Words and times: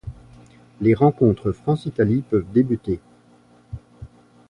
Les 0.81 0.95
rencontres 0.95 1.51
France-Italie 1.51 2.23
peuvent 2.27 2.51
débuter. 2.51 2.99